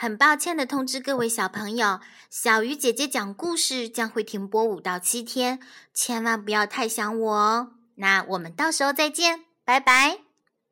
[0.00, 2.00] 很抱歉的通知各位小朋友
[2.30, 5.60] 小鱼姐姐讲故事将会停播五到七天
[5.92, 7.72] 千万不要太想我哦。
[7.96, 10.29] 那我们到时候再见拜拜。